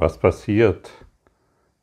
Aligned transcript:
Was 0.00 0.16
passiert, 0.16 0.92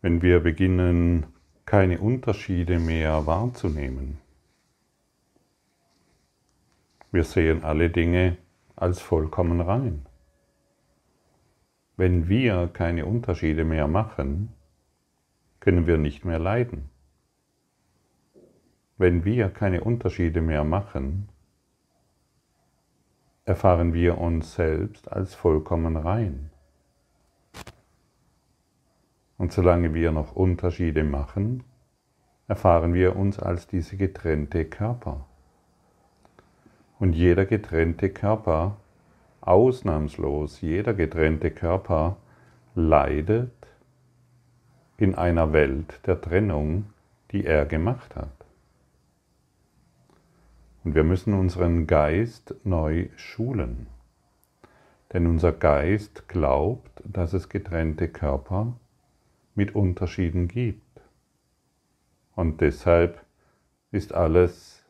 wenn 0.02 0.22
wir 0.22 0.40
beginnen, 0.40 1.26
keine 1.66 2.00
Unterschiede 2.00 2.80
mehr 2.80 3.28
wahrzunehmen? 3.28 4.20
Wir 7.12 7.26
sehen 7.26 7.66
alle 7.66 7.90
Dinge 7.90 8.38
als 8.78 9.02
vollkommen 9.02 9.60
rein. 9.60 10.06
Wenn 11.98 12.30
wir 12.30 12.70
keine 12.72 13.06
Unterschiede 13.06 13.66
mehr 13.66 13.90
machen, 13.90 14.54
können 15.60 15.86
wir 15.86 15.98
nicht 15.98 16.24
mehr 16.24 16.40
leiden. 16.40 16.90
Wenn 18.98 19.26
wir 19.26 19.50
keine 19.50 19.84
Unterschiede 19.84 20.40
mehr 20.40 20.64
machen, 20.64 21.28
erfahren 23.44 23.94
wir 23.94 24.20
uns 24.20 24.56
selbst 24.56 25.12
als 25.12 25.36
vollkommen 25.36 25.98
rein. 25.98 26.50
Und 29.38 29.52
solange 29.52 29.94
wir 29.94 30.12
noch 30.12 30.36
Unterschiede 30.36 31.04
machen, 31.04 31.64
erfahren 32.48 32.94
wir 32.94 33.16
uns 33.16 33.40
als 33.40 33.68
diese 33.68 33.98
getrennte 33.98 34.66
Körper. 34.66 35.26
Und 37.00 37.14
jeder 37.14 37.46
getrennte 37.46 38.10
Körper, 38.10 38.78
ausnahmslos 39.42 40.62
jeder 40.62 40.94
getrennte 40.94 41.52
Körper, 41.52 42.18
leidet 42.76 43.52
in 44.98 45.16
einer 45.16 45.52
Welt 45.52 46.00
der 46.06 46.22
Trennung, 46.22 46.86
die 47.32 47.46
er 47.46 47.66
gemacht 47.66 48.16
hat. 48.16 48.32
Und 50.84 50.96
wir 50.96 51.04
müssen 51.04 51.34
unseren 51.34 51.88
Geist 51.88 52.56
neu 52.64 53.10
schulen. 53.16 53.88
Denn 55.12 55.28
unser 55.28 55.52
Geist 55.52 56.28
glaubt, 56.28 57.02
dass 57.04 57.34
es 57.34 57.50
getrennte 57.50 58.08
Körper 58.08 58.74
mit 59.56 59.74
Unterschieden 59.74 60.48
gibt. 60.48 61.02
Und 62.36 62.62
deshalb 62.62 63.26
ist 63.92 64.14
alles 64.14 64.84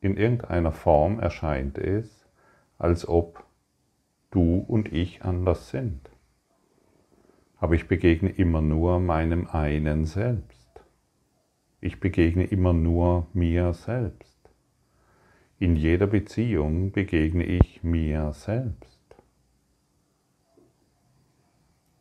in 0.00 0.16
irgendeiner 0.16 0.72
Form 0.72 1.20
erscheint 1.20 1.78
es, 1.78 2.26
als 2.78 3.06
ob 3.06 3.44
du 4.30 4.58
und 4.58 4.92
ich 4.92 5.22
anders 5.22 5.68
sind. 5.70 6.10
Aber 7.56 7.74
ich 7.74 7.86
begegne 7.86 8.30
immer 8.30 8.60
nur 8.60 8.98
meinem 8.98 9.46
einen 9.46 10.04
Selbst. 10.04 10.82
Ich 11.80 12.00
begegne 12.00 12.44
immer 12.44 12.72
nur 12.72 13.26
mir 13.32 13.72
selbst. 13.74 14.38
In 15.58 15.76
jeder 15.76 16.08
Beziehung 16.08 16.90
begegne 16.90 17.44
ich 17.44 17.84
mir 17.84 18.32
selbst. 18.32 19.00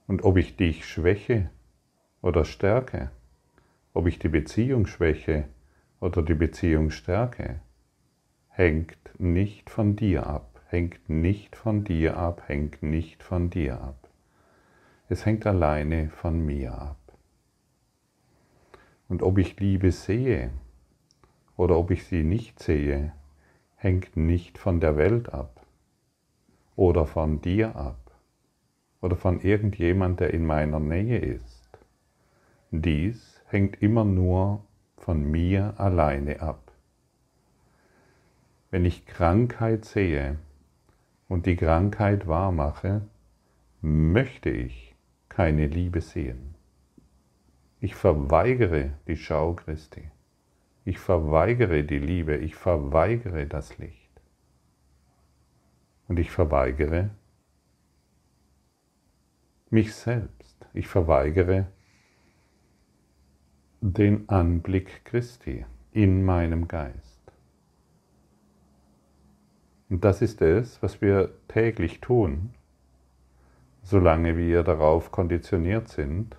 Und 0.07 0.23
ob 0.23 0.37
ich 0.37 0.55
dich 0.55 0.85
schwäche 0.85 1.51
oder 2.21 2.45
Stärke, 2.45 3.11
ob 3.93 4.07
ich 4.07 4.19
die 4.19 4.29
Beziehung 4.29 4.85
schwäche 4.85 5.45
oder 5.99 6.21
die 6.21 6.35
Beziehung 6.35 6.89
stärke, 6.89 7.61
hängt 8.49 8.97
nicht 9.19 9.69
von 9.69 9.95
dir 9.95 10.27
ab, 10.27 10.61
hängt 10.67 11.09
nicht 11.09 11.55
von 11.55 11.83
dir 11.83 12.17
ab, 12.17 12.43
hängt 12.47 12.83
nicht 12.83 13.23
von 13.23 13.49
dir 13.49 13.81
ab. 13.81 14.09
Es 15.09 15.25
hängt 15.25 15.45
alleine 15.45 16.09
von 16.09 16.45
mir 16.45 16.73
ab. 16.73 16.97
Und 19.09 19.23
ob 19.23 19.37
ich 19.37 19.59
Liebe 19.59 19.91
sehe 19.91 20.51
oder 21.57 21.77
ob 21.77 21.91
ich 21.91 22.05
sie 22.05 22.23
nicht 22.23 22.59
sehe, 22.59 23.11
hängt 23.75 24.15
nicht 24.15 24.57
von 24.57 24.79
der 24.79 24.95
Welt 24.95 25.33
ab 25.33 25.65
oder 26.75 27.05
von 27.05 27.41
dir 27.41 27.75
ab 27.75 27.99
oder 29.01 29.17
von 29.17 29.41
irgendjemand, 29.41 30.19
der 30.21 30.33
in 30.33 30.45
meiner 30.45 30.79
Nähe 30.79 31.17
ist. 31.17 31.60
Dies 32.73 33.41
hängt 33.47 33.81
immer 33.81 34.05
nur 34.05 34.65
von 34.95 35.29
mir 35.29 35.73
alleine 35.77 36.39
ab. 36.39 36.71
Wenn 38.69 38.85
ich 38.85 39.05
Krankheit 39.05 39.83
sehe 39.83 40.39
und 41.27 41.47
die 41.47 41.57
Krankheit 41.57 42.27
wahrmache, 42.27 43.01
möchte 43.81 44.49
ich 44.49 44.95
keine 45.27 45.67
Liebe 45.67 45.99
sehen. 45.99 46.55
Ich 47.81 47.93
verweigere 47.93 48.91
die 49.05 49.17
Schau 49.17 49.53
Christi. 49.53 50.09
Ich 50.85 50.97
verweigere 50.97 51.83
die 51.83 51.99
Liebe. 51.99 52.37
Ich 52.37 52.55
verweigere 52.55 53.47
das 53.47 53.77
Licht. 53.79 54.21
Und 56.07 56.19
ich 56.19 56.31
verweigere 56.31 57.09
mich 59.69 59.93
selbst. 59.93 60.65
Ich 60.73 60.87
verweigere 60.87 61.67
den 63.83 64.29
Anblick 64.29 65.03
Christi 65.05 65.65
in 65.91 66.23
meinem 66.23 66.67
Geist. 66.67 67.19
Und 69.89 70.05
das 70.05 70.21
ist 70.21 70.39
es, 70.43 70.81
was 70.83 71.01
wir 71.01 71.31
täglich 71.47 71.99
tun, 71.99 72.51
solange 73.81 74.37
wir 74.37 74.61
darauf 74.61 75.11
konditioniert 75.11 75.87
sind, 75.87 76.37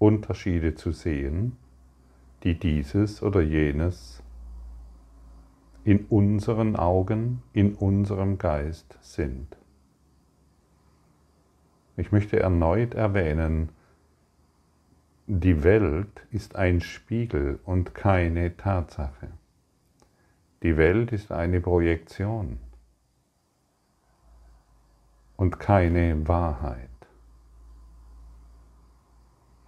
Unterschiede 0.00 0.74
zu 0.74 0.90
sehen, 0.90 1.56
die 2.42 2.58
dieses 2.58 3.22
oder 3.22 3.40
jenes 3.40 4.20
in 5.84 6.06
unseren 6.06 6.74
Augen, 6.74 7.42
in 7.52 7.74
unserem 7.74 8.36
Geist 8.36 8.98
sind. 9.00 9.56
Ich 11.96 12.10
möchte 12.10 12.40
erneut 12.40 12.94
erwähnen, 12.94 13.68
die 15.26 15.64
Welt 15.64 16.26
ist 16.32 16.54
ein 16.54 16.82
Spiegel 16.82 17.58
und 17.64 17.94
keine 17.94 18.58
Tatsache. 18.58 19.28
Die 20.62 20.76
Welt 20.76 21.12
ist 21.12 21.32
eine 21.32 21.62
Projektion 21.62 22.58
und 25.36 25.58
keine 25.58 26.28
Wahrheit. 26.28 26.90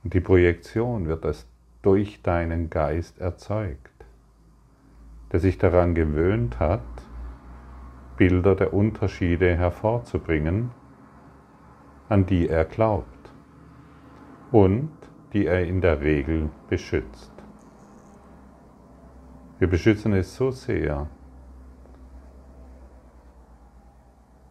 Und 0.04 0.12
die 0.12 0.20
Projektion 0.20 1.08
wird 1.08 1.24
das 1.24 1.46
durch 1.80 2.22
deinen 2.22 2.68
Geist 2.68 3.18
erzeugt, 3.18 4.04
der 5.32 5.40
sich 5.40 5.56
daran 5.56 5.94
gewöhnt 5.94 6.60
hat, 6.60 6.82
Bilder 8.18 8.54
der 8.56 8.74
Unterschiede 8.74 9.56
hervorzubringen, 9.56 10.70
an 12.10 12.26
die 12.26 12.46
er 12.46 12.66
glaubt. 12.66 13.06
Und 14.52 14.90
die 15.36 15.44
er 15.44 15.66
in 15.66 15.82
der 15.82 16.00
Regel 16.00 16.48
beschützt. 16.70 17.30
Wir 19.58 19.68
beschützen 19.68 20.14
es 20.14 20.34
so 20.34 20.50
sehr 20.50 21.10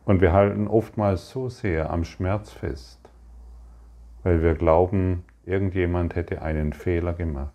und 0.06 0.22
wir 0.22 0.32
halten 0.32 0.68
oftmals 0.68 1.32
so 1.32 1.50
sehr 1.50 1.90
am 1.90 2.04
Schmerz 2.04 2.52
fest, 2.52 3.00
weil 4.22 4.44
wir 4.44 4.54
glauben, 4.54 5.26
irgendjemand 5.44 6.14
hätte 6.14 6.44
einen 6.44 6.72
Fehler 6.72 7.14
gemacht. 7.14 7.52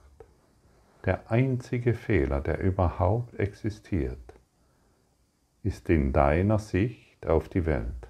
Der 1.05 1.31
einzige 1.31 1.95
Fehler, 1.95 2.41
der 2.41 2.59
überhaupt 2.59 3.39
existiert, 3.39 4.35
ist 5.63 5.89
in 5.89 6.13
deiner 6.13 6.59
Sicht 6.59 7.29
auf 7.29 7.49
die 7.49 7.65
Welt. 7.65 8.09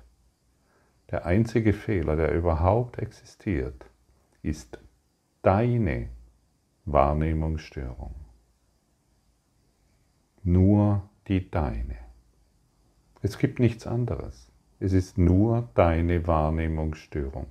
Der 1.10 1.26
einzige 1.26 1.74
Fehler, 1.74 2.16
der 2.16 2.32
überhaupt 2.32 2.98
existiert, 2.98 3.84
ist 4.42 4.78
deine 5.42 6.10
Wahrnehmungsstörung. 6.84 8.14
Nur 10.42 11.08
die 11.28 11.50
deine. 11.50 11.96
Es 13.22 13.38
gibt 13.38 13.58
nichts 13.58 13.86
anderes. 13.86 14.50
Es 14.80 14.92
ist 14.92 15.16
nur 15.16 15.68
deine 15.74 16.26
Wahrnehmungsstörung. 16.26 17.46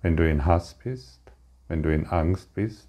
Wenn 0.00 0.16
du 0.16 0.28
in 0.28 0.44
Hass 0.46 0.74
bist, 0.74 1.20
wenn 1.68 1.82
du 1.82 1.92
in 1.92 2.06
Angst 2.06 2.54
bist, 2.54 2.88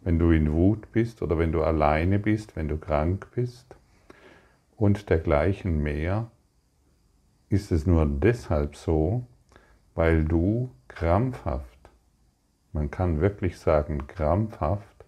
wenn 0.00 0.18
du 0.18 0.30
in 0.30 0.52
Wut 0.52 0.90
bist 0.92 1.22
oder 1.22 1.38
wenn 1.38 1.52
du 1.52 1.62
alleine 1.62 2.18
bist, 2.18 2.56
wenn 2.56 2.68
du 2.68 2.78
krank 2.78 3.28
bist 3.34 3.76
und 4.76 5.10
dergleichen 5.10 5.82
mehr, 5.82 6.30
ist 7.48 7.70
es 7.70 7.86
nur 7.86 8.06
deshalb 8.06 8.76
so, 8.76 9.24
weil 9.94 10.24
du 10.24 10.70
krampfhaft 10.88 11.75
man 12.76 12.90
kann 12.90 13.22
wirklich 13.22 13.58
sagen, 13.58 14.06
krampfhaft 14.06 15.06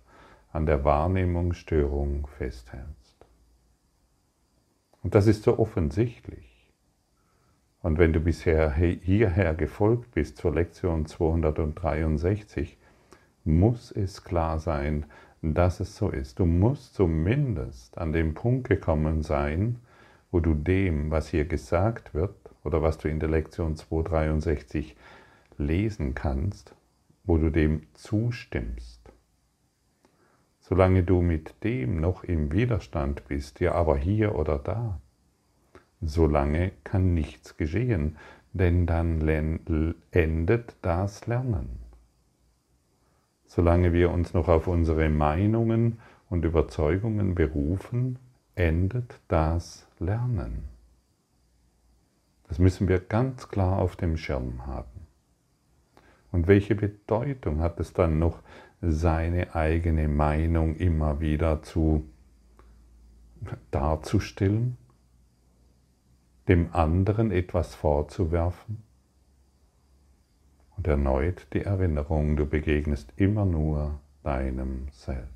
an 0.52 0.64
der 0.64 0.84
Wahrnehmungsstörung 0.84 2.26
festhältst. 2.38 3.26
Und 5.02 5.14
das 5.14 5.26
ist 5.26 5.42
so 5.42 5.58
offensichtlich. 5.58 6.72
Und 7.82 7.98
wenn 7.98 8.14
du 8.14 8.20
bisher 8.20 8.72
hierher 8.72 9.54
gefolgt 9.54 10.12
bist 10.12 10.38
zur 10.38 10.54
Lektion 10.54 11.04
263, 11.04 12.78
muss 13.44 13.92
es 13.92 14.24
klar 14.24 14.58
sein, 14.58 15.04
dass 15.42 15.80
es 15.80 15.94
so 15.94 16.08
ist. 16.08 16.38
Du 16.38 16.46
musst 16.46 16.94
zumindest 16.94 17.98
an 17.98 18.14
den 18.14 18.32
Punkt 18.32 18.66
gekommen 18.68 19.22
sein, 19.22 19.76
wo 20.30 20.40
du 20.40 20.54
dem, 20.54 21.10
was 21.10 21.28
hier 21.28 21.44
gesagt 21.44 22.14
wird 22.14 22.34
oder 22.64 22.80
was 22.80 22.96
du 22.96 23.08
in 23.08 23.20
der 23.20 23.28
Lektion 23.28 23.76
263 23.76 24.96
lesen 25.58 26.14
kannst, 26.14 26.74
wo 27.28 27.36
du 27.36 27.50
dem 27.50 27.82
zustimmst. 27.92 29.12
Solange 30.60 31.02
du 31.02 31.20
mit 31.20 31.62
dem 31.62 32.00
noch 32.00 32.24
im 32.24 32.52
Widerstand 32.52 33.28
bist, 33.28 33.60
ja 33.60 33.72
aber 33.72 33.98
hier 33.98 34.34
oder 34.34 34.58
da, 34.58 34.98
solange 36.00 36.72
kann 36.84 37.12
nichts 37.12 37.58
geschehen, 37.58 38.16
denn 38.54 38.86
dann 38.86 39.20
endet 40.10 40.76
das 40.80 41.26
Lernen. 41.26 41.68
Solange 43.44 43.92
wir 43.92 44.10
uns 44.10 44.32
noch 44.32 44.48
auf 44.48 44.66
unsere 44.66 45.10
Meinungen 45.10 45.98
und 46.30 46.46
Überzeugungen 46.46 47.34
berufen, 47.34 48.18
endet 48.54 49.20
das 49.28 49.86
Lernen. 49.98 50.64
Das 52.48 52.58
müssen 52.58 52.88
wir 52.88 53.00
ganz 53.00 53.48
klar 53.48 53.78
auf 53.78 53.96
dem 53.96 54.16
Schirm 54.16 54.66
haben. 54.66 55.07
Und 56.30 56.46
welche 56.46 56.74
Bedeutung 56.74 57.60
hat 57.60 57.80
es 57.80 57.92
dann 57.92 58.18
noch, 58.18 58.40
seine 58.80 59.56
eigene 59.56 60.06
Meinung 60.06 60.76
immer 60.76 61.20
wieder 61.20 61.62
zu 61.62 62.04
darzustellen? 63.72 64.76
dem 66.48 66.74
anderen 66.74 67.30
etwas 67.30 67.74
vorzuwerfen? 67.74 68.82
Und 70.76 70.86
erneut 70.86 71.46
die 71.52 71.62
Erinnerung, 71.62 72.36
du 72.36 72.46
begegnest 72.46 73.12
immer 73.16 73.44
nur 73.44 74.00
deinem 74.22 74.88
Selbst. 74.92 75.28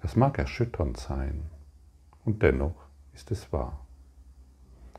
Das 0.00 0.16
mag 0.16 0.38
erschütternd 0.38 0.96
sein 0.96 1.42
und 2.24 2.42
dennoch 2.42 2.86
ist 3.12 3.30
es 3.30 3.52
wahr. 3.52 3.84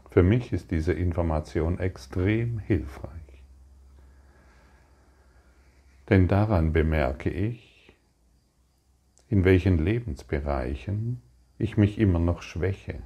Für 0.10 0.24
mich 0.24 0.52
ist 0.52 0.72
diese 0.72 0.94
Information 0.94 1.80
extrem 1.80 2.60
hilfreich. 2.60 3.21
Denn 6.12 6.28
daran 6.28 6.74
bemerke 6.74 7.32
ich, 7.32 7.96
in 9.30 9.46
welchen 9.46 9.80
Lebensbereichen 9.80 11.24
ich 11.58 11.76
mich 11.78 11.98
immer 11.98 12.20
noch 12.20 12.44
schwäche 12.44 13.02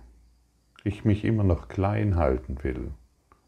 ich 0.86 1.04
mich 1.04 1.26
immer 1.26 1.44
noch 1.44 1.68
klein 1.68 2.16
halten 2.16 2.64
will, 2.64 2.92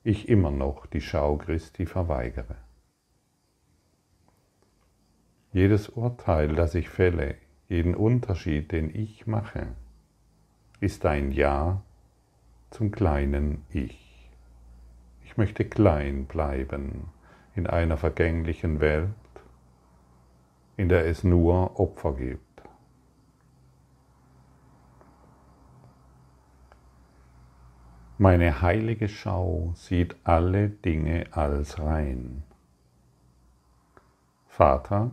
ich 0.04 0.28
immer 0.28 0.50
noch 0.50 0.88
die 0.88 1.02
Schau 1.02 1.38
Christi 1.38 1.86
verweigere. 1.86 2.56
Jedes 5.54 5.88
Urteil, 5.90 6.56
das 6.56 6.74
ich 6.74 6.90
fälle, 6.90 7.36
jeden 7.70 7.94
Unterschied, 7.94 8.72
den 8.72 8.94
ich 8.94 9.28
mache, 9.28 9.68
ist 10.80 11.06
ein 11.06 11.32
Ja 11.32 11.84
zum 12.72 12.90
kleinen 12.90 13.64
Ich. 13.70 14.32
Ich 15.24 15.38
möchte 15.38 15.64
klein 15.64 16.26
bleiben 16.26 17.10
in 17.54 17.68
einer 17.68 17.98
vergänglichen 17.98 18.80
Welt, 18.80 19.14
in 20.78 20.90
der 20.90 21.08
es 21.08 21.24
nur 21.24 21.80
Opfer 21.80 22.14
gibt. 22.14 22.62
Meine 28.20 28.62
heilige 28.62 29.10
Schau 29.10 29.74
sieht 29.76 30.16
alle 30.24 30.70
Dinge 30.70 31.26
als 31.32 31.80
rein. 31.80 32.44
Vater, 34.48 35.12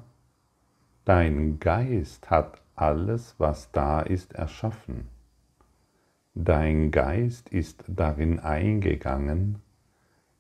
dein 1.05 1.58
Geist 1.58 2.31
hat 2.31 2.62
alles, 2.76 3.34
was 3.38 3.70
da 3.72 4.00
ist, 4.00 4.32
erschaffen. 4.32 5.08
Dein 6.34 6.90
Geist 6.90 7.50
ist 7.50 7.84
darin 7.87 8.40
eingegangen, 8.40 9.61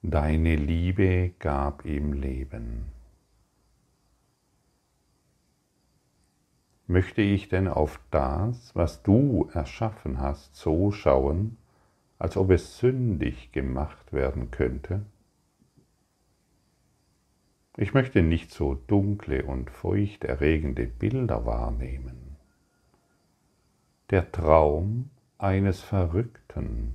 deine 0.02 0.56
Liebe 0.56 1.32
gab 1.38 1.84
ihm 1.84 2.14
Leben. 2.14 2.93
Möchte 6.86 7.22
ich 7.22 7.48
denn 7.48 7.68
auf 7.68 7.98
das, 8.10 8.76
was 8.76 9.02
du 9.02 9.48
erschaffen 9.54 10.20
hast, 10.20 10.54
so 10.54 10.92
schauen, 10.92 11.56
als 12.18 12.36
ob 12.36 12.50
es 12.50 12.78
sündig 12.78 13.52
gemacht 13.52 14.12
werden 14.12 14.50
könnte? 14.50 15.06
Ich 17.76 17.94
möchte 17.94 18.22
nicht 18.22 18.50
so 18.50 18.74
dunkle 18.74 19.44
und 19.44 19.70
furchterregende 19.70 20.86
Bilder 20.86 21.46
wahrnehmen. 21.46 22.36
Der 24.10 24.30
Traum 24.30 25.10
eines 25.38 25.80
Verrückten 25.80 26.94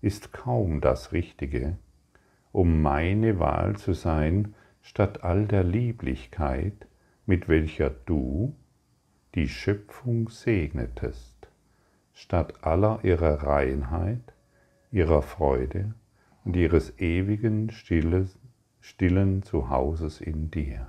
ist 0.00 0.32
kaum 0.32 0.80
das 0.80 1.12
Richtige, 1.12 1.76
um 2.52 2.80
meine 2.80 3.38
Wahl 3.38 3.76
zu 3.76 3.92
sein, 3.92 4.54
statt 4.80 5.22
all 5.22 5.46
der 5.46 5.62
Lieblichkeit, 5.62 6.86
mit 7.26 7.48
welcher 7.48 7.90
du 7.90 8.56
die 9.36 9.50
Schöpfung 9.50 10.30
segnetest, 10.30 11.48
statt 12.14 12.64
aller 12.64 13.00
ihrer 13.02 13.42
Reinheit, 13.42 14.32
ihrer 14.90 15.20
Freude 15.20 15.94
und 16.44 16.56
ihres 16.56 16.98
ewigen 16.98 17.70
stilles, 17.70 18.38
stillen 18.80 19.42
Zuhauses 19.42 20.22
in 20.22 20.50
dir. 20.50 20.88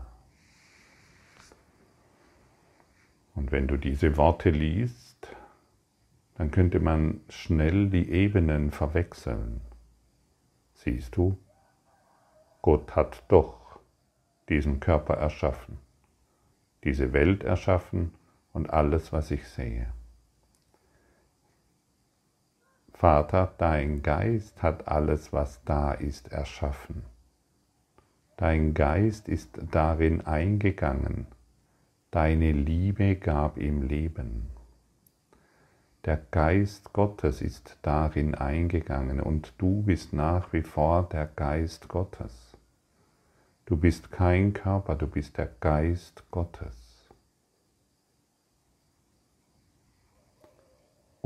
Und 3.36 3.52
wenn 3.52 3.68
du 3.68 3.76
diese 3.76 4.16
Worte 4.16 4.50
liest, 4.50 5.36
dann 6.36 6.50
könnte 6.50 6.80
man 6.80 7.20
schnell 7.28 7.90
die 7.90 8.10
Ebenen 8.10 8.72
verwechseln. 8.72 9.60
Siehst 10.74 11.18
du, 11.18 11.38
Gott 12.62 12.96
hat 12.96 13.26
doch 13.28 13.82
diesen 14.48 14.80
Körper 14.80 15.16
erschaffen, 15.16 15.80
diese 16.86 17.12
Welt 17.12 17.44
erschaffen 17.44 18.14
und 18.57 18.71
alles, 18.71 19.13
was 19.13 19.30
ich 19.30 19.48
sehe. 19.48 19.86
Vater, 22.92 23.54
dein 23.59 24.01
Geist 24.01 24.63
hat 24.63 24.88
alles, 24.88 25.31
was 25.31 25.63
da 25.63 25.92
ist, 25.92 26.31
erschaffen. 26.31 27.04
Dein 28.36 28.74
Geist 28.74 29.30
ist 29.30 29.59
darin 29.71 30.25
eingegangen. 30.25 31.27
Deine 32.09 32.51
Liebe 32.51 33.15
gab 33.15 33.59
ihm 33.59 33.83
Leben. 33.83 34.48
Der 36.06 36.18
Geist 36.31 36.94
Gottes 36.94 37.44
ist 37.44 37.77
darin 37.83 38.33
eingegangen 38.33 39.19
und 39.19 39.53
du 39.60 39.83
bist 39.83 40.13
nach 40.13 40.51
wie 40.51 40.63
vor 40.63 41.03
der 41.03 41.27
Geist 41.27 41.89
Gottes. 41.89 42.57
Du 43.65 43.77
bist 43.77 44.12
kein 44.12 44.53
Körper, 44.53 44.96
du 44.96 45.05
bist 45.05 45.38
der 45.38 45.51
Geist 45.60 46.24
Gottes. 46.32 46.87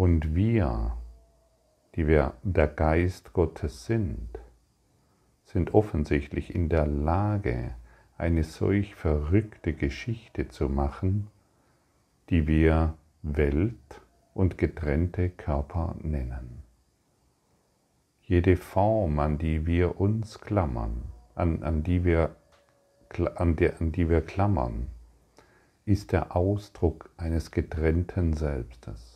Und 0.01 0.34
wir, 0.34 0.98
die 1.96 2.08
wir 2.08 2.34
der 2.41 2.65
Geist 2.65 3.34
Gottes 3.34 3.86
sind, 3.86 4.39
sind 5.46 5.75
offensichtlich 5.75 6.55
in 6.55 6.70
der 6.70 6.88
Lage, 6.88 7.75
eine 8.17 8.43
solch 8.43 8.96
verrückte 8.96 9.74
Geschichte 9.74 10.48
zu 10.48 10.70
machen, 10.70 11.27
die 12.31 12.48
wir 12.48 12.96
Welt 13.22 14.01
und 14.34 14.58
getrennte 14.58 15.29
Körper 15.29 15.96
nennen. 16.01 16.63
Jede 18.24 18.58
Form, 18.58 19.20
an 19.20 19.38
die 19.38 19.67
wir 19.67 20.01
uns 20.01 20.41
klammern, 20.41 21.03
an, 21.36 21.62
an, 21.62 21.84
die, 21.84 22.03
wir, 22.03 22.36
an, 23.36 23.55
der, 23.55 23.79
an 23.79 23.91
die 23.91 24.10
wir 24.10 24.22
klammern, 24.22 24.88
ist 25.86 26.12
der 26.12 26.36
Ausdruck 26.36 27.12
eines 27.17 27.51
getrennten 27.51 28.34
Selbstes. 28.34 29.11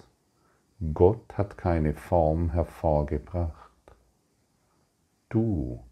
Gott 0.94 1.38
hat 1.38 1.58
keine 1.58 1.94
Form 1.94 2.52
hervorgebracht. 2.52 3.72
Du 5.30 5.84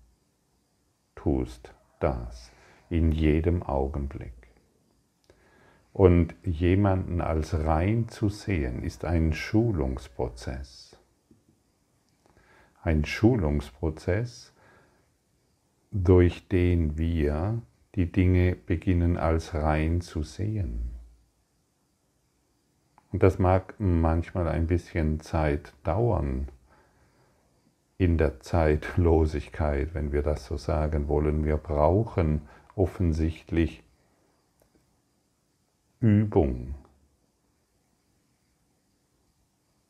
tust 1.15 1.73
das 1.99 2.51
in 2.89 3.11
jedem 3.11 3.63
Augenblick. 3.63 4.33
Und 5.93 6.35
jemanden 6.43 7.21
als 7.21 7.53
rein 7.53 8.09
zu 8.09 8.29
sehen, 8.29 8.83
ist 8.83 9.05
ein 9.05 9.33
Schulungsprozess. 9.33 10.97
Ein 12.81 13.05
Schulungsprozess, 13.05 14.53
durch 15.91 16.47
den 16.47 16.97
wir 16.97 17.61
die 17.95 18.11
Dinge 18.11 18.55
beginnen 18.55 19.17
als 19.17 19.53
rein 19.53 20.01
zu 20.01 20.23
sehen. 20.23 20.92
Und 23.13 23.23
das 23.23 23.39
mag 23.39 23.75
manchmal 23.77 24.49
ein 24.49 24.67
bisschen 24.67 25.21
Zeit 25.21 25.73
dauern 25.85 26.49
in 27.97 28.17
der 28.17 28.41
Zeitlosigkeit, 28.41 29.93
wenn 29.93 30.11
wir 30.11 30.23
das 30.23 30.45
so 30.45 30.57
sagen 30.57 31.07
wollen. 31.07 31.45
Wir 31.45 31.55
brauchen 31.55 32.41
offensichtlich 32.75 33.81
Übung. 36.01 36.75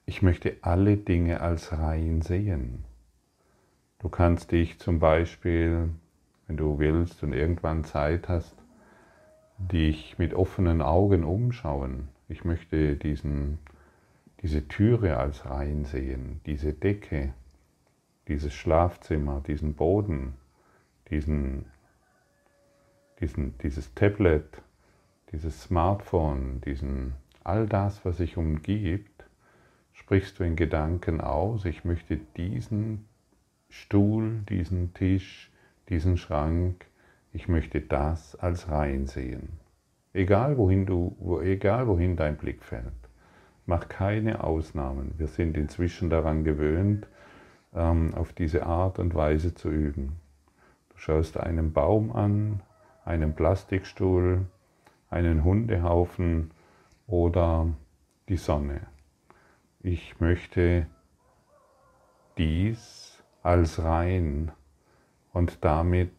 Ich 0.05 0.21
möchte 0.21 0.57
alle 0.61 0.97
Dinge 0.97 1.41
als 1.41 1.71
rein 1.71 2.21
sehen. 2.21 2.83
Du 3.97 4.09
kannst 4.09 4.51
dich 4.51 4.77
zum 4.77 4.99
Beispiel 4.99 5.89
wenn 6.47 6.57
du 6.57 6.79
willst 6.79 7.23
und 7.23 7.33
irgendwann 7.33 7.83
Zeit 7.83 8.27
hast, 8.27 8.55
dich 9.57 10.17
mit 10.17 10.33
offenen 10.33 10.81
Augen 10.81 11.23
umschauen. 11.23 12.09
Ich 12.33 12.45
möchte 12.45 12.95
diesen, 12.95 13.59
diese 14.41 14.67
Türe 14.67 15.17
als 15.17 15.45
rein 15.45 15.85
sehen, 15.85 16.41
diese 16.47 16.73
Decke, 16.73 17.31
dieses 18.27 18.55
Schlafzimmer, 18.55 19.43
diesen 19.45 19.75
Boden, 19.75 20.33
diesen, 21.11 21.65
diesen, 23.19 23.55
dieses 23.59 23.93
Tablet, 23.93 24.63
dieses 25.31 25.61
Smartphone, 25.61 26.59
diesen, 26.61 27.13
all 27.43 27.67
das, 27.67 28.03
was 28.03 28.17
sich 28.17 28.35
umgibt, 28.35 29.25
sprichst 29.91 30.39
du 30.39 30.43
in 30.43 30.55
Gedanken 30.55 31.21
aus, 31.21 31.65
ich 31.65 31.85
möchte 31.85 32.17
diesen 32.35 33.05
Stuhl, 33.69 34.41
diesen 34.49 34.95
Tisch, 34.95 35.51
diesen 35.87 36.17
Schrank, 36.17 36.87
ich 37.31 37.47
möchte 37.47 37.79
das 37.79 38.35
als 38.35 38.69
rein 38.69 39.05
sehen. 39.05 39.62
Egal 40.13 40.57
wohin, 40.57 40.85
du, 40.85 41.41
egal 41.41 41.87
wohin 41.87 42.15
dein 42.15 42.37
Blick 42.37 42.63
fällt. 42.63 42.93
Mach 43.65 43.89
keine 43.89 44.43
Ausnahmen. 44.43 45.15
Wir 45.17 45.27
sind 45.27 45.57
inzwischen 45.57 46.11
daran 46.11 46.43
gewöhnt, 46.43 47.07
ähm, 47.73 48.13
auf 48.13 48.31
diese 48.31 48.65
Art 48.65 48.99
und 48.99 49.15
Weise 49.15 49.55
zu 49.55 49.69
üben. 49.69 50.19
Du 50.89 50.97
schaust 50.97 51.37
einen 51.37 51.73
Baum 51.73 52.11
an, 52.11 52.61
einen 53.05 53.33
Plastikstuhl, 53.33 54.45
einen 55.09 55.43
Hundehaufen 55.43 56.51
oder 57.07 57.67
die 58.29 58.37
Sonne. 58.37 58.81
Ich 59.79 60.19
möchte 60.19 60.85
dies 62.37 63.23
als 63.41 63.83
rein 63.83 64.51
und 65.33 65.63
damit 65.65 66.13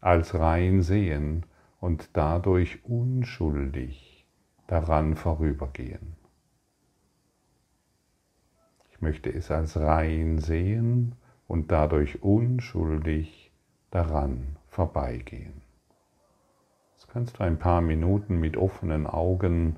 als 0.00 0.34
rein 0.34 0.82
sehen 0.82 1.46
und 1.84 2.16
dadurch 2.16 2.82
unschuldig 2.86 4.26
daran 4.68 5.16
vorübergehen. 5.16 6.16
Ich 8.90 9.02
möchte 9.02 9.28
es 9.28 9.50
als 9.50 9.76
rein 9.76 10.38
sehen 10.38 11.14
und 11.46 11.70
dadurch 11.70 12.22
unschuldig 12.22 13.52
daran 13.90 14.56
vorbeigehen. 14.66 15.60
Das 16.94 17.06
kannst 17.06 17.38
du 17.38 17.44
ein 17.44 17.58
paar 17.58 17.82
Minuten 17.82 18.40
mit 18.40 18.56
offenen 18.56 19.06
Augen 19.06 19.76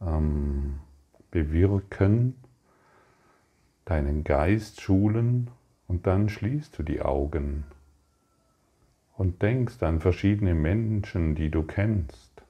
ähm, 0.00 0.78
bewirken, 1.32 2.36
deinen 3.84 4.22
Geist 4.22 4.80
schulen 4.80 5.50
und 5.88 6.06
dann 6.06 6.28
schließt 6.28 6.78
du 6.78 6.84
die 6.84 7.02
Augen 7.02 7.64
und 9.22 9.40
denkst 9.40 9.80
an 9.84 10.00
verschiedene 10.00 10.52
Menschen, 10.52 11.36
die 11.36 11.48
du 11.48 11.62
kennst. 11.62 12.42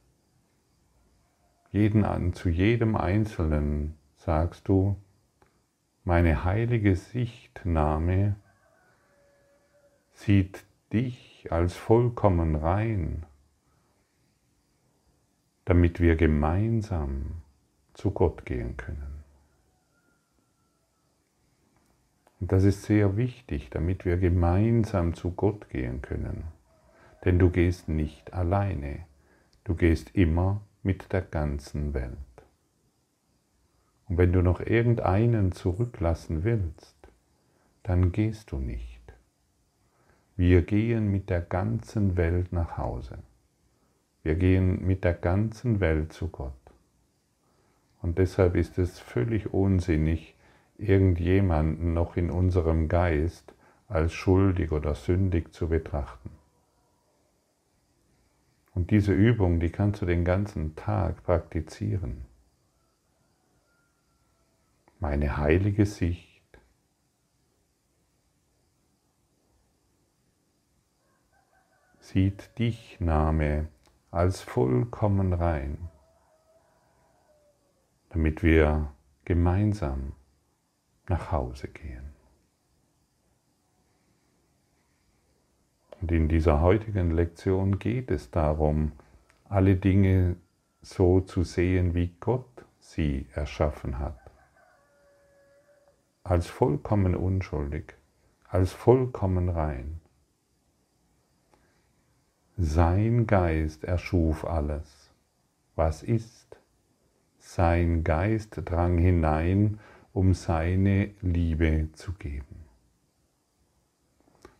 Jeden 1.70 2.02
an, 2.02 2.32
zu 2.32 2.48
jedem 2.48 2.96
Einzelnen 2.96 3.98
sagst 4.16 4.68
du, 4.68 4.96
meine 6.04 6.44
heilige 6.44 6.96
Sichtnahme 6.96 8.36
sieht 10.14 10.64
dich 10.94 11.52
als 11.52 11.76
vollkommen 11.76 12.56
rein, 12.56 13.26
damit 15.66 16.00
wir 16.00 16.16
gemeinsam 16.16 17.42
zu 17.92 18.12
Gott 18.12 18.46
gehen 18.46 18.78
können. 18.78 19.24
Und 22.40 22.50
das 22.50 22.64
ist 22.64 22.84
sehr 22.84 23.18
wichtig, 23.18 23.68
damit 23.68 24.06
wir 24.06 24.16
gemeinsam 24.16 25.12
zu 25.12 25.32
Gott 25.32 25.68
gehen 25.68 26.00
können. 26.00 26.44
Denn 27.24 27.38
du 27.38 27.50
gehst 27.50 27.88
nicht 27.88 28.32
alleine, 28.32 29.04
du 29.64 29.74
gehst 29.74 30.14
immer 30.14 30.60
mit 30.82 31.12
der 31.12 31.22
ganzen 31.22 31.94
Welt. 31.94 32.16
Und 34.08 34.18
wenn 34.18 34.32
du 34.32 34.42
noch 34.42 34.60
irgendeinen 34.60 35.52
zurücklassen 35.52 36.44
willst, 36.44 36.96
dann 37.82 38.12
gehst 38.12 38.50
du 38.50 38.58
nicht. 38.58 39.00
Wir 40.36 40.62
gehen 40.62 41.10
mit 41.10 41.30
der 41.30 41.40
ganzen 41.40 42.16
Welt 42.16 42.52
nach 42.52 42.76
Hause. 42.78 43.18
Wir 44.22 44.34
gehen 44.34 44.86
mit 44.86 45.04
der 45.04 45.14
ganzen 45.14 45.80
Welt 45.80 46.12
zu 46.12 46.28
Gott. 46.28 46.52
Und 48.00 48.18
deshalb 48.18 48.56
ist 48.56 48.78
es 48.78 48.98
völlig 48.98 49.52
unsinnig, 49.52 50.34
irgendjemanden 50.78 51.94
noch 51.94 52.16
in 52.16 52.30
unserem 52.30 52.88
Geist 52.88 53.54
als 53.88 54.12
schuldig 54.12 54.72
oder 54.72 54.94
sündig 54.94 55.52
zu 55.52 55.68
betrachten. 55.68 56.30
Und 58.74 58.90
diese 58.90 59.12
Übung, 59.12 59.60
die 59.60 59.70
kannst 59.70 60.00
du 60.00 60.06
den 60.06 60.24
ganzen 60.24 60.74
Tag 60.76 61.22
praktizieren. 61.24 62.24
Meine 64.98 65.36
heilige 65.36 65.84
Sicht 65.84 66.42
sieht 71.98 72.58
dich, 72.58 72.98
Name, 73.00 73.68
als 74.10 74.42
vollkommen 74.42 75.32
rein, 75.32 75.88
damit 78.10 78.42
wir 78.42 78.92
gemeinsam 79.24 80.12
nach 81.08 81.32
Hause 81.32 81.68
gehen. 81.68 82.11
Und 86.02 86.10
in 86.10 86.26
dieser 86.26 86.60
heutigen 86.60 87.12
Lektion 87.12 87.78
geht 87.78 88.10
es 88.10 88.32
darum, 88.32 88.90
alle 89.48 89.76
Dinge 89.76 90.34
so 90.80 91.20
zu 91.20 91.44
sehen, 91.44 91.94
wie 91.94 92.12
Gott 92.18 92.64
sie 92.80 93.26
erschaffen 93.34 94.00
hat. 94.00 94.18
Als 96.24 96.48
vollkommen 96.48 97.14
unschuldig, 97.14 97.94
als 98.48 98.72
vollkommen 98.72 99.48
rein. 99.48 100.00
Sein 102.56 103.28
Geist 103.28 103.84
erschuf 103.84 104.44
alles, 104.44 105.10
was 105.76 106.02
ist. 106.02 106.58
Sein 107.38 108.02
Geist 108.02 108.60
drang 108.64 108.98
hinein 108.98 109.78
um 110.12 110.34
seine 110.34 111.10
Liebe 111.22 111.88
zu 111.92 112.12
geben. 112.12 112.61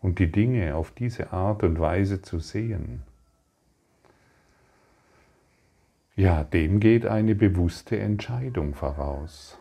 Und 0.03 0.19
die 0.19 0.31
Dinge 0.31 0.75
auf 0.75 0.91
diese 0.91 1.33
Art 1.33 1.63
und 1.63 1.79
Weise 1.79 2.21
zu 2.21 2.41
sehen, 2.41 3.03
ja, 6.17 6.45
dem 6.45 6.79
geht 6.81 7.07
eine 7.07 7.35
bewusste 7.35 7.99
Entscheidung 7.99 8.75
voraus. 8.75 9.59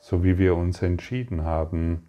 So 0.00 0.24
wie 0.24 0.38
wir 0.38 0.54
uns 0.54 0.80
entschieden 0.80 1.44
haben, 1.44 2.08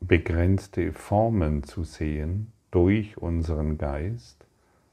begrenzte 0.00 0.92
Formen 0.92 1.62
zu 1.64 1.84
sehen 1.84 2.52
durch 2.70 3.18
unseren 3.18 3.76
Geist, 3.76 4.46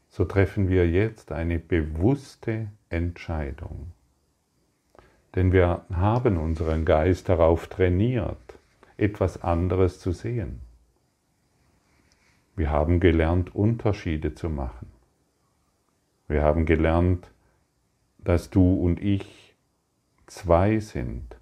so 0.10 0.25
treffen 0.25 0.67
wir 0.67 0.89
jetzt 0.89 1.32
eine 1.32 1.60
bewusste 1.60 2.67
Entscheidung. 2.89 3.91
Denn 5.36 5.51
wir 5.51 5.86
haben 5.93 6.38
unseren 6.38 6.86
Geist 6.86 7.29
darauf 7.29 7.67
trainiert, 7.67 8.38
etwas 8.98 9.41
anderes 9.41 10.00
zu 10.00 10.12
sehen. 10.12 10.62
Wir 12.55 12.69
haben 12.69 13.00
gelernt, 13.00 13.55
Unterschiede 13.55 14.36
zu 14.36 14.50
machen. 14.50 14.88
Wir 16.27 16.43
haben 16.43 16.65
gelernt, 16.65 17.31
dass 18.19 18.50
du 18.50 18.75
und 18.75 19.01
ich 19.01 19.55
zwei 20.27 20.79
sind. 20.79 21.36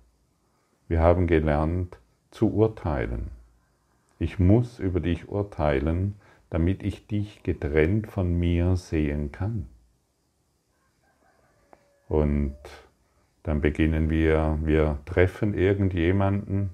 Wir 0.88 1.02
haben 1.02 1.28
gelernt 1.28 2.00
zu 2.32 2.54
urteilen. 2.54 3.30
Ich 4.20 4.40
muss 4.40 4.80
über 4.80 5.00
dich 5.00 5.28
urteilen, 5.30 6.16
damit 6.50 6.84
ich 6.84 7.08
dich 7.08 7.44
getrennt 7.44 8.08
von 8.08 8.38
mir 8.38 8.76
sehen 8.76 9.32
kann. 9.32 9.68
Und 12.08 12.56
dann 13.44 13.62
beginnen 13.62 14.10
wir, 14.10 14.60
wir 14.62 15.00
treffen 15.06 15.54
irgendjemanden 15.54 16.72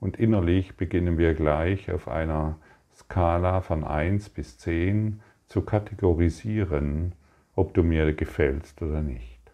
und 0.00 0.18
innerlich 0.18 0.76
beginnen 0.76 1.18
wir 1.18 1.34
gleich 1.34 1.90
auf 1.90 2.08
einer 2.08 2.58
Skala 2.96 3.60
von 3.60 3.84
1 3.84 4.30
bis 4.30 4.56
10 4.56 5.20
zu 5.48 5.60
kategorisieren, 5.60 7.14
ob 7.54 7.74
du 7.74 7.82
mir 7.82 8.14
gefällst 8.14 8.80
oder 8.80 9.02
nicht, 9.02 9.52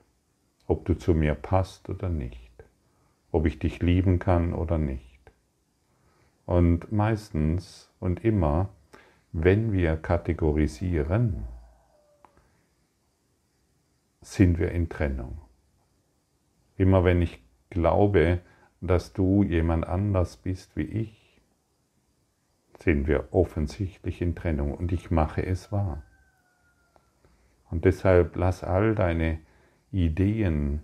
ob 0.68 0.84
du 0.84 0.94
zu 0.94 1.12
mir 1.12 1.34
passt 1.34 1.88
oder 1.88 2.08
nicht, 2.08 2.64
ob 3.32 3.46
ich 3.46 3.58
dich 3.58 3.82
lieben 3.82 4.20
kann 4.20 4.54
oder 4.54 4.78
nicht. 4.78 5.32
Und 6.46 6.92
meistens 6.92 7.92
und 7.98 8.24
immer, 8.24 8.68
wenn 9.32 9.72
wir 9.72 9.96
kategorisieren, 9.96 11.44
sind 14.20 14.60
wir 14.60 14.70
in 14.70 14.88
Trennung. 14.88 15.40
Immer 16.76 17.02
wenn 17.02 17.20
ich 17.20 17.42
glaube, 17.70 18.40
dass 18.80 19.12
du 19.12 19.42
jemand 19.42 19.84
anders 19.86 20.36
bist 20.36 20.76
wie 20.76 20.82
ich, 20.82 21.21
sind 22.82 23.06
wir 23.06 23.28
offensichtlich 23.32 24.20
in 24.20 24.34
Trennung 24.34 24.74
und 24.74 24.92
ich 24.92 25.10
mache 25.10 25.44
es 25.44 25.70
wahr. 25.70 26.02
Und 27.70 27.84
deshalb 27.84 28.36
lass 28.36 28.64
all 28.64 28.94
deine 28.94 29.38
Ideen, 29.92 30.80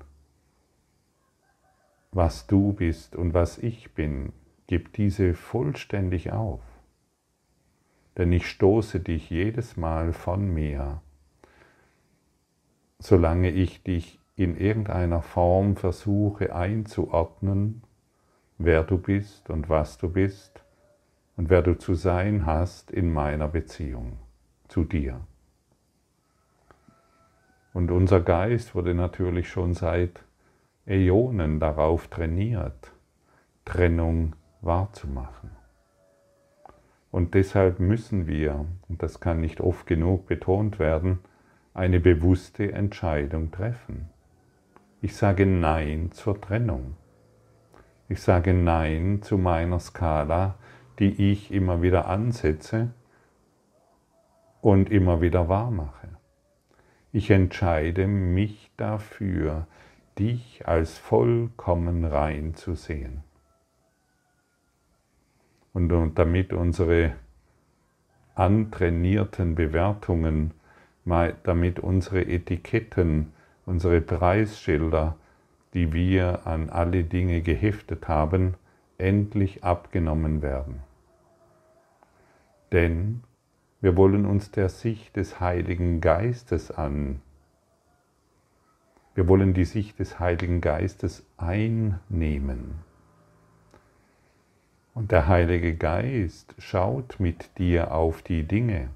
was 2.12 2.46
du 2.46 2.72
bist 2.72 3.16
und 3.16 3.34
was 3.34 3.58
ich 3.58 3.94
bin, 3.94 4.32
gib 4.68 4.92
diese 4.92 5.34
vollständig 5.34 6.32
auf. 6.32 6.62
Denn 8.16 8.32
ich 8.32 8.46
stoße 8.46 9.00
dich 9.00 9.28
jedes 9.28 9.76
Mal 9.76 10.12
von 10.12 10.52
mir, 10.52 11.02
solange 12.98 13.50
ich 13.50 13.82
dich 13.82 14.20
in 14.36 14.56
irgendeiner 14.56 15.22
Form 15.22 15.76
versuche 15.76 16.54
einzuordnen, 16.54 17.82
wer 18.56 18.84
du 18.84 18.98
bist 18.98 19.50
und 19.50 19.68
was 19.68 19.98
du 19.98 20.10
bist 20.10 20.64
und 21.38 21.50
wer 21.50 21.62
du 21.62 21.78
zu 21.78 21.94
sein 21.94 22.46
hast 22.46 22.90
in 22.90 23.12
meiner 23.12 23.46
Beziehung 23.46 24.18
zu 24.66 24.82
dir. 24.84 25.20
Und 27.72 27.92
unser 27.92 28.20
Geist 28.20 28.74
wurde 28.74 28.92
natürlich 28.92 29.48
schon 29.48 29.72
seit 29.72 30.24
Äonen 30.84 31.60
darauf 31.60 32.08
trainiert, 32.08 32.92
Trennung 33.64 34.34
wahrzumachen. 34.62 35.50
Und 37.12 37.34
deshalb 37.34 37.78
müssen 37.78 38.26
wir, 38.26 38.66
und 38.88 39.00
das 39.00 39.20
kann 39.20 39.40
nicht 39.40 39.60
oft 39.60 39.86
genug 39.86 40.26
betont 40.26 40.80
werden, 40.80 41.20
eine 41.72 42.00
bewusste 42.00 42.72
Entscheidung 42.72 43.52
treffen. 43.52 44.08
Ich 45.00 45.14
sage 45.14 45.46
Nein 45.46 46.10
zur 46.10 46.40
Trennung. 46.40 46.96
Ich 48.08 48.20
sage 48.20 48.52
Nein 48.54 49.22
zu 49.22 49.38
meiner 49.38 49.78
Skala, 49.78 50.56
die 50.98 51.32
ich 51.32 51.52
immer 51.52 51.82
wieder 51.82 52.08
ansetze 52.08 52.90
und 54.60 54.90
immer 54.90 55.20
wieder 55.20 55.48
wahr 55.48 55.70
mache. 55.70 56.08
Ich 57.12 57.30
entscheide 57.30 58.06
mich 58.06 58.70
dafür, 58.76 59.66
dich 60.18 60.66
als 60.66 60.98
vollkommen 60.98 62.04
rein 62.04 62.54
zu 62.54 62.74
sehen. 62.74 63.22
Und, 65.72 65.88
damit 66.16 66.52
unsere 66.52 67.12
antrainierten 68.34 69.54
Bewertungen, 69.54 70.52
damit 71.44 71.78
unsere 71.78 72.26
Etiketten, 72.26 73.32
unsere 73.64 74.00
Preisschilder, 74.00 75.16
die 75.74 75.92
wir 75.92 76.46
an 76.46 76.68
alle 76.70 77.04
Dinge 77.04 77.42
geheftet 77.42 78.08
haben, 78.08 78.54
endlich 78.98 79.62
abgenommen 79.62 80.42
werden. 80.42 80.87
Denn 82.72 83.22
wir 83.80 83.96
wollen 83.96 84.26
uns 84.26 84.50
der 84.50 84.68
Sicht 84.68 85.16
des 85.16 85.40
Heiligen 85.40 86.00
Geistes 86.00 86.70
an. 86.70 87.20
Wir 89.14 89.28
wollen 89.28 89.54
die 89.54 89.64
Sicht 89.64 89.98
des 89.98 90.18
Heiligen 90.18 90.60
Geistes 90.60 91.24
einnehmen. 91.36 92.76
Und 94.94 95.12
der 95.12 95.28
Heilige 95.28 95.76
Geist 95.76 96.54
schaut 96.58 97.20
mit 97.20 97.56
dir 97.58 97.92
auf 97.92 98.22
die 98.22 98.42
Dinge. 98.42 98.90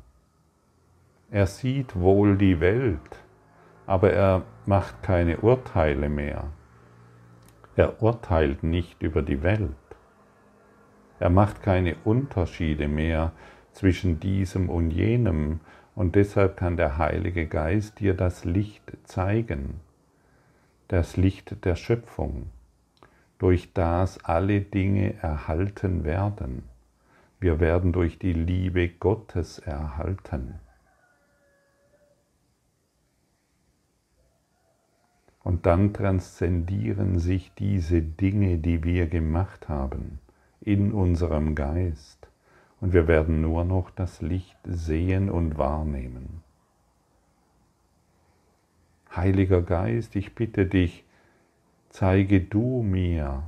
Er 1.30 1.46
sieht 1.46 1.94
wohl 1.94 2.36
die 2.36 2.60
Welt, 2.60 3.22
aber 3.86 4.12
er 4.12 4.42
macht 4.66 5.02
keine 5.02 5.38
Urteile 5.38 6.08
mehr. 6.08 6.50
Er 7.76 8.02
urteilt 8.02 8.62
nicht 8.64 9.02
über 9.02 9.22
die 9.22 9.42
Welt. 9.42 9.70
Er 11.20 11.30
macht 11.30 11.62
keine 11.62 11.94
Unterschiede 12.04 12.88
mehr 12.88 13.32
zwischen 13.72 14.20
diesem 14.20 14.68
und 14.68 14.90
jenem 14.90 15.60
und 15.94 16.14
deshalb 16.14 16.56
kann 16.56 16.76
der 16.76 16.98
Heilige 16.98 17.46
Geist 17.46 18.00
dir 18.00 18.14
das 18.14 18.44
Licht 18.44 18.96
zeigen, 19.04 19.80
das 20.88 21.16
Licht 21.16 21.64
der 21.64 21.76
Schöpfung, 21.76 22.50
durch 23.38 23.72
das 23.72 24.24
alle 24.24 24.60
Dinge 24.60 25.14
erhalten 25.22 26.04
werden. 26.04 26.64
Wir 27.40 27.60
werden 27.60 27.92
durch 27.92 28.18
die 28.18 28.32
Liebe 28.32 28.88
Gottes 28.88 29.58
erhalten. 29.58 30.60
Und 35.42 35.66
dann 35.66 35.92
transzendieren 35.92 37.18
sich 37.18 37.52
diese 37.54 38.00
Dinge, 38.00 38.58
die 38.58 38.84
wir 38.84 39.08
gemacht 39.08 39.68
haben, 39.68 40.20
in 40.60 40.92
unserem 40.92 41.56
Geist. 41.56 42.31
Und 42.82 42.92
wir 42.92 43.06
werden 43.06 43.40
nur 43.40 43.64
noch 43.64 43.90
das 43.90 44.20
Licht 44.22 44.58
sehen 44.64 45.30
und 45.30 45.56
wahrnehmen. 45.56 46.42
Heiliger 49.14 49.62
Geist, 49.62 50.16
ich 50.16 50.34
bitte 50.34 50.66
dich, 50.66 51.04
zeige 51.90 52.40
du 52.40 52.82
mir 52.82 53.44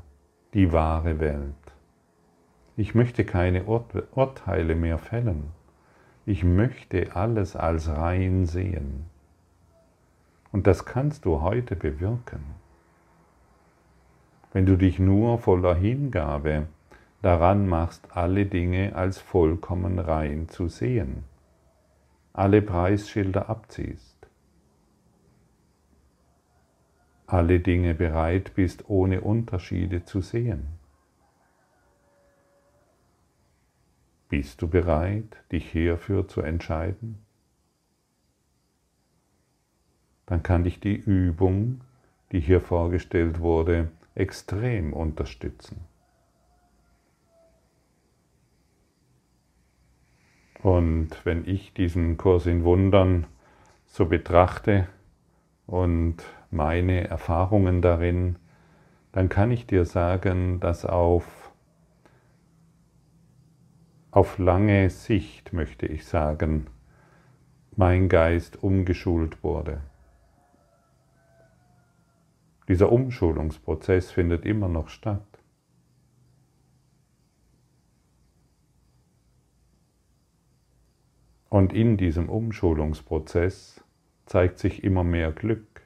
die 0.55 0.73
wahre 0.73 1.19
Welt. 1.19 1.53
Ich 2.77 2.95
möchte 2.95 3.25
keine 3.25 3.65
Urteile 3.65 4.77
mehr 4.77 4.99
fällen. 4.99 5.51
Ich 6.27 6.45
möchte 6.45 7.17
alles 7.17 7.57
als 7.57 7.89
rein 7.89 8.47
sehen. 8.47 9.07
Und 10.53 10.69
das 10.69 10.85
kannst 10.85 11.25
du 11.25 11.41
heute 11.41 11.75
bewirken. 11.75 12.45
Wenn 14.53 14.65
du 14.65 14.77
dich 14.77 15.01
nur 15.01 15.41
voller 15.41 15.75
Hingabe 15.75 16.69
daran 17.25 17.67
machst, 17.67 18.17
alle 18.17 18.47
Dinge 18.47 18.95
als 18.95 19.19
vollkommen 19.19 19.99
rein 19.99 20.49
zu 20.49 20.69
sehen, 20.69 21.25
alle 22.33 22.63
Preisschilder 22.63 23.49
abziehst, 23.49 24.27
alle 27.27 27.61
Dinge 27.61 27.95
bereit 27.95 28.55
bist, 28.55 28.89
ohne 28.89 29.21
Unterschiede 29.21 30.05
zu 30.05 30.21
sehen. 30.21 30.67
Bist 34.29 34.61
du 34.63 34.69
bereit, 34.69 35.37
dich 35.53 35.71
hierfür 35.71 36.29
zu 36.29 36.41
entscheiden? 36.41 37.25
dann 40.27 40.43
kann 40.43 40.65
dich 40.65 40.81
die 40.81 40.97
Übung, 40.97 41.83
die 42.33 42.41
hier 42.41 42.61
vorgestellt 42.61 43.41
wurde, 43.41 43.91
extrem 44.15 44.93
unterstützen. 44.93 45.94
Und 50.65 51.11
wenn 51.25 51.47
ich 51.47 51.75
diesen 51.75 52.17
Kurs 52.17 52.47
in 52.47 52.65
Wundern 52.65 53.27
so 53.85 54.07
betrachte 54.07 54.89
und 55.67 56.17
meine 56.51 57.07
Erfahrungen 57.07 57.83
darin, 57.83 58.37
dann 59.13 59.29
kann 59.29 59.51
ich 59.51 59.67
dir 59.67 59.85
sagen, 59.85 60.61
dass 60.61 60.87
auf, 60.87 61.53
auf 64.11 64.39
lange 64.39 64.89
Sicht, 64.89 65.53
möchte 65.53 65.85
ich 65.85 66.07
sagen, 66.07 66.69
mein 67.77 68.09
Geist 68.09 68.63
umgeschult 68.63 69.45
wurde. 69.45 69.83
Dieser 72.69 72.91
Umschulungsprozess 72.91 74.11
findet 74.11 74.47
immer 74.47 74.69
noch 74.69 74.89
statt. 74.89 75.34
Und 81.55 81.73
in 81.73 81.97
diesem 81.97 82.29
Umschulungsprozess 82.31 83.81
zeigt 84.27 84.59
sich 84.59 84.83
immer 84.83 85.05
mehr 85.05 85.31
Glück, 85.31 85.83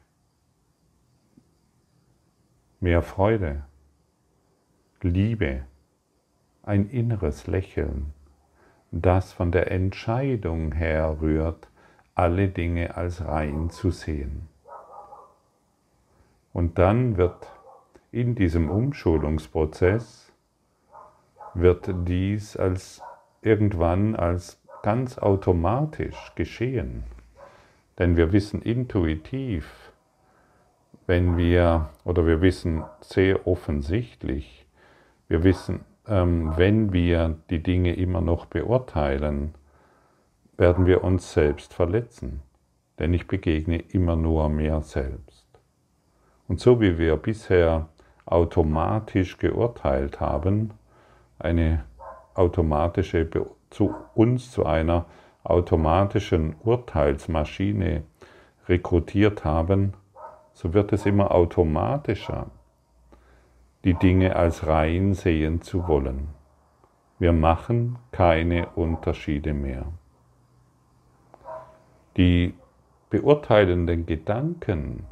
mehr 2.81 3.03
Freude, 3.03 3.65
Liebe, 5.03 5.65
ein 6.63 6.89
inneres 6.89 7.47
Lächeln, 7.47 8.15
das 8.93 9.35
von 9.35 9.53
der 9.53 9.71
Entscheidung 9.71 10.73
herrührt, 10.73 11.69
alle 12.15 12.49
Dinge 12.49 12.97
als 12.97 13.23
rein 13.27 13.69
zu 13.69 13.91
sehen. 13.91 14.49
Und 16.55 16.79
dann 16.79 17.19
wird 17.19 17.47
in 18.11 18.35
diesem 18.35 18.71
Umschulungsprozess 18.71 20.33
wird 21.53 21.91
dies 22.09 22.57
als 22.57 23.03
irgendwann 23.43 24.17
als 24.17 24.58
ganz 24.83 25.19
automatisch 25.19 26.33
geschehen. 26.35 27.05
Denn 27.99 28.17
wir 28.17 28.33
wissen 28.33 28.63
intuitiv, 28.63 29.93
wenn 31.07 31.37
wir, 31.37 31.89
oder 32.05 32.27
wir 32.27 32.41
wissen 32.41 32.85
sehr 33.01 33.47
offensichtlich, 33.47 34.67
wir 35.27 35.43
wissen, 35.43 35.85
ähm, 36.07 36.53
wenn 36.57 36.93
wir 36.93 37.37
die 37.51 37.63
Dinge 37.63 37.95
immer 37.95 38.21
noch 38.21 38.47
beurteilen, 38.47 39.55
werden 40.57 40.87
wir 40.87 41.05
uns 41.05 41.33
selbst 41.33 41.75
verletzen. 41.75 42.43
Denn 42.99 43.15
ich 43.15 43.27
begegne 43.27 43.79
immer 43.79 44.17
nur 44.17 44.49
mir 44.49 44.81
selbst. 44.83 45.47
Und 46.49 46.61
so 46.61 46.81
wie 46.81 46.99
wir 46.99 47.17
bisher 47.17 47.89
automatisch 48.27 49.39
geurteilt 49.39 50.21
haben, 50.21 50.73
eine 51.39 51.85
automatische 52.35 53.25
zu 53.71 53.95
uns 54.15 54.51
zu 54.51 54.67
einer 54.67 55.07
automatischen 55.45 56.57
Urteilsmaschine 56.63 58.03
rekrutiert 58.69 59.45
haben, 59.45 59.95
so 60.53 60.75
wird 60.75 60.93
es 60.93 61.07
immer 61.07 61.33
automatischer, 61.33 62.47
die 63.85 63.95
Dinge 63.95 64.37
als 64.37 64.67
rein 64.67 65.15
sehen 65.15 65.63
zu 65.63 65.87
wollen. 65.89 66.29
Wir 67.19 67.33
machen 67.33 67.99
keine 68.13 68.69
Unterschiede 68.71 69.55
mehr. 69.55 69.87
Die 72.17 72.55
beurteilenden 73.11 74.07
Gedanken 74.07 75.07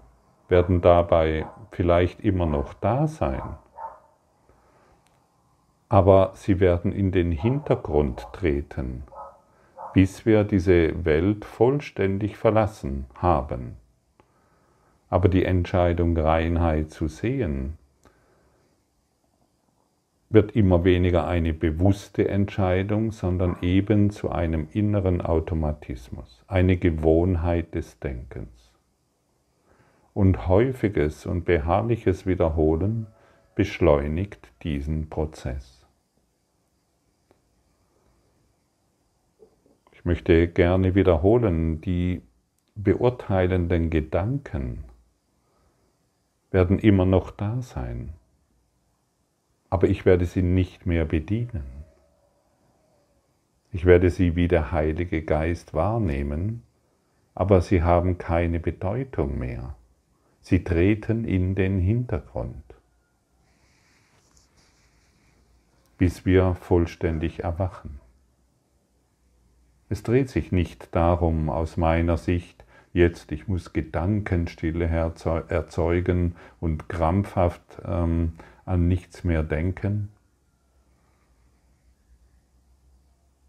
werden 0.48 0.80
dabei 0.80 1.46
vielleicht 1.70 2.20
immer 2.20 2.46
noch 2.46 2.74
da 2.74 3.06
sein, 3.06 3.42
aber 5.88 6.33
sie 6.35 6.61
werden 6.61 6.92
in 6.92 7.12
den 7.12 7.31
Hintergrund 7.31 8.27
treten, 8.33 9.05
bis 9.94 10.27
wir 10.27 10.44
diese 10.44 11.05
Welt 11.05 11.44
vollständig 11.44 12.37
verlassen 12.37 13.07
haben. 13.14 13.77
Aber 15.09 15.29
die 15.29 15.44
Entscheidung, 15.44 16.16
Reinheit 16.16 16.90
zu 16.90 17.07
sehen, 17.07 17.79
wird 20.29 20.57
immer 20.57 20.85
weniger 20.85 21.27
eine 21.29 21.55
bewusste 21.55 22.29
Entscheidung, 22.29 23.12
sondern 23.12 23.57
eben 23.62 24.11
zu 24.11 24.31
einem 24.31 24.66
inneren 24.72 25.20
Automatismus, 25.20 26.42
eine 26.49 26.77
Gewohnheit 26.77 27.75
des 27.77 28.01
Denkens. 28.01 28.72
Und 30.12 30.49
häufiges 30.49 31.27
und 31.27 31.44
beharrliches 31.44 32.27
Wiederholen 32.27 33.07
beschleunigt 33.55 34.53
diesen 34.62 35.09
Prozess. 35.09 35.87
Ich 39.92 39.95
möchte 40.06 40.48
gerne 40.48 40.94
wiederholen, 40.94 41.82
die 41.82 42.22
beurteilenden 42.74 43.90
Gedanken 43.90 44.84
werden 46.50 46.78
immer 46.78 47.04
noch 47.04 47.30
da 47.30 47.60
sein 47.60 48.14
aber 49.70 49.88
ich 49.88 50.04
werde 50.04 50.26
sie 50.26 50.42
nicht 50.42 50.86
mehr 50.86 51.04
bedienen. 51.04 51.64
Ich 53.72 53.84
werde 53.84 54.10
sie 54.10 54.36
wie 54.36 54.48
der 54.48 54.72
Heilige 54.72 55.22
Geist 55.22 55.74
wahrnehmen, 55.74 56.62
aber 57.34 57.60
sie 57.60 57.82
haben 57.82 58.16
keine 58.16 58.60
Bedeutung 58.60 59.38
mehr. 59.38 59.76
Sie 60.40 60.62
treten 60.64 61.24
in 61.24 61.54
den 61.54 61.78
Hintergrund, 61.78 62.62
bis 65.98 66.24
wir 66.24 66.54
vollständig 66.54 67.40
erwachen. 67.40 68.00
Es 69.88 70.03
dreht 70.03 70.29
sich 70.29 70.51
nicht 70.53 70.94
darum, 70.94 71.49
aus 71.49 71.77
meiner 71.77 72.16
Sicht, 72.16 72.64
jetzt, 72.92 73.31
ich 73.31 73.46
muss 73.46 73.72
Gedankenstille 73.72 74.87
erzeugen 74.87 76.35
und 76.61 76.88
krampfhaft 76.88 77.83
ähm, 77.85 78.33
an 78.64 78.88
nichts 78.88 79.22
mehr 79.22 79.42
denken, 79.42 80.09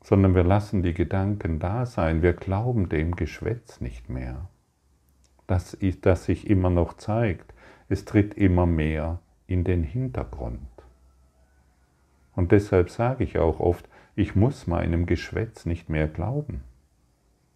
sondern 0.03 0.35
wir 0.35 0.43
lassen 0.43 0.83
die 0.83 0.93
Gedanken 0.93 1.59
da 1.59 1.85
sein, 1.85 2.21
wir 2.21 2.33
glauben 2.33 2.87
dem 2.87 3.15
Geschwätz 3.15 3.81
nicht 3.81 4.09
mehr, 4.09 4.47
das, 5.47 5.77
das 6.01 6.25
sich 6.25 6.47
immer 6.49 6.69
noch 6.69 6.93
zeigt, 6.93 7.53
es 7.89 8.05
tritt 8.05 8.35
immer 8.35 8.65
mehr 8.65 9.19
in 9.47 9.63
den 9.63 9.83
Hintergrund. 9.83 10.59
Und 12.35 12.51
deshalb 12.51 12.89
sage 12.89 13.23
ich 13.23 13.39
auch 13.39 13.59
oft, 13.59 13.89
ich 14.17 14.35
muss 14.35 14.67
meinem 14.67 15.05
Geschwätz 15.05 15.65
nicht 15.65 15.87
mehr 15.87 16.09
glauben. 16.09 16.63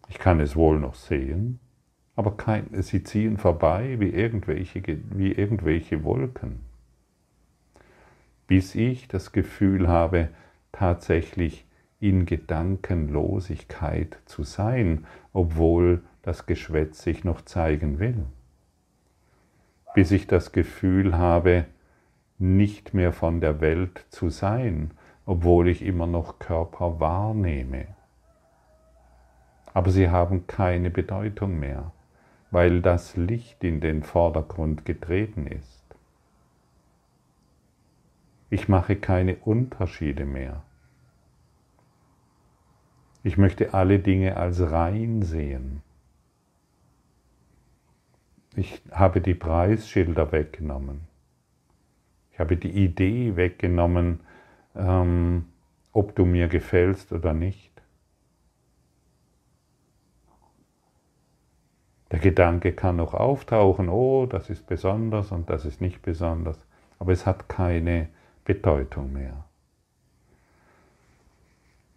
Ich 0.08 0.18
kann 0.18 0.40
es 0.40 0.56
wohl 0.56 0.80
noch 0.80 0.94
sehen, 0.94 1.60
aber 2.16 2.38
kein, 2.38 2.68
sie 2.82 3.02
ziehen 3.02 3.36
vorbei 3.36 4.00
wie 4.00 4.08
irgendwelche, 4.08 4.82
wie 5.10 5.32
irgendwelche 5.32 6.04
Wolken 6.04 6.72
bis 8.52 8.74
ich 8.74 9.08
das 9.08 9.32
Gefühl 9.32 9.88
habe, 9.88 10.28
tatsächlich 10.72 11.64
in 12.00 12.26
Gedankenlosigkeit 12.26 14.18
zu 14.26 14.42
sein, 14.42 15.06
obwohl 15.32 16.02
das 16.20 16.44
Geschwätz 16.44 17.02
sich 17.02 17.24
noch 17.24 17.40
zeigen 17.46 17.98
will. 17.98 18.26
Bis 19.94 20.10
ich 20.10 20.26
das 20.26 20.52
Gefühl 20.52 21.16
habe, 21.16 21.64
nicht 22.36 22.92
mehr 22.92 23.14
von 23.14 23.40
der 23.40 23.62
Welt 23.62 24.04
zu 24.10 24.28
sein, 24.28 24.90
obwohl 25.26 25.68
ich 25.68 25.82
immer 25.82 26.06
noch 26.06 26.38
Körper 26.38 27.00
wahrnehme. 27.00 27.86
Aber 29.74 29.90
sie 29.90 30.10
haben 30.10 30.46
keine 30.46 30.90
Bedeutung 30.90 31.58
mehr, 31.58 31.92
weil 32.50 32.82
das 32.82 33.16
Licht 33.16 33.64
in 33.64 33.80
den 33.80 34.02
Vordergrund 34.02 34.84
getreten 34.84 35.46
ist. 35.46 35.82
Ich 38.50 38.68
mache 38.68 38.96
keine 38.96 39.36
Unterschiede 39.36 40.26
mehr. 40.26 40.62
Ich 43.22 43.38
möchte 43.38 43.72
alle 43.72 43.98
Dinge 44.00 44.36
als 44.36 44.60
rein 44.60 45.22
sehen. 45.22 45.82
Ich 48.54 48.82
habe 48.90 49.22
die 49.22 49.34
Preisschilder 49.34 50.32
weggenommen. 50.32 51.02
Ich 52.32 52.40
habe 52.40 52.56
die 52.56 52.70
Idee 52.70 53.36
weggenommen, 53.36 54.20
ähm, 54.76 55.46
ob 55.92 56.14
du 56.14 56.24
mir 56.24 56.48
gefällst 56.48 57.12
oder 57.12 57.32
nicht. 57.32 57.70
Der 62.10 62.18
Gedanke 62.18 62.72
kann 62.72 62.96
noch 62.96 63.14
auftauchen, 63.14 63.88
oh, 63.88 64.26
das 64.26 64.50
ist 64.50 64.66
besonders 64.66 65.32
und 65.32 65.48
das 65.48 65.64
ist 65.64 65.80
nicht 65.80 66.02
besonders, 66.02 66.58
aber 66.98 67.12
es 67.12 67.24
hat 67.24 67.48
keine 67.48 68.08
Bedeutung 68.44 69.12
mehr. 69.12 69.44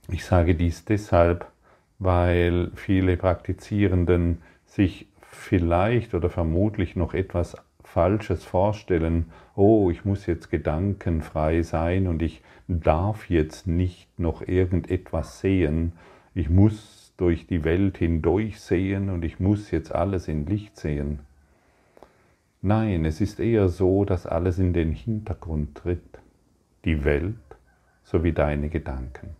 Ich 0.07 0.23
sage 0.23 0.55
dies 0.55 0.85
deshalb, 0.85 1.51
weil 1.99 2.71
viele 2.75 3.17
Praktizierenden 3.17 4.41
sich 4.65 5.07
vielleicht 5.21 6.13
oder 6.13 6.29
vermutlich 6.29 6.95
noch 6.95 7.13
etwas 7.13 7.57
Falsches 7.95 8.43
vorstellen, 8.43 9.31
oh, 9.55 9.89
ich 9.89 10.03
muss 10.03 10.25
jetzt 10.25 10.49
gedankenfrei 10.49 11.62
sein 11.62 12.08
und 12.08 12.21
ich 12.21 12.43
darf 12.67 13.29
jetzt 13.29 13.67
nicht 13.67 14.19
noch 14.19 14.45
irgendetwas 14.45 15.39
sehen, 15.39 15.93
ich 16.34 16.49
muss 16.49 17.13
durch 17.15 17.47
die 17.47 17.63
Welt 17.63 17.97
hindurch 17.97 18.60
sehen 18.60 19.10
und 19.10 19.23
ich 19.23 19.39
muss 19.39 19.71
jetzt 19.71 19.95
alles 19.95 20.27
in 20.27 20.45
Licht 20.45 20.75
sehen. 20.75 21.19
Nein, 22.62 23.05
es 23.05 23.21
ist 23.21 23.39
eher 23.39 23.69
so, 23.69 24.03
dass 24.03 24.25
alles 24.25 24.60
in 24.60 24.73
den 24.73 24.91
Hintergrund 24.91 25.75
tritt 25.75 26.19
die 26.84 27.05
Welt 27.05 27.38
sowie 28.03 28.34
deine 28.34 28.67
Gedanken. 28.67 29.38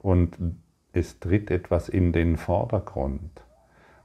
Und 0.00 0.36
es 0.92 1.20
tritt 1.20 1.52
etwas 1.52 1.88
in 1.88 2.10
den 2.10 2.36
Vordergrund. 2.36 3.30